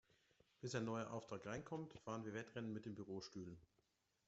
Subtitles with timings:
[0.61, 3.59] Bis ein neuer Auftrag reinkommt, fahren wir Wettrennen mit den Bürostühlen.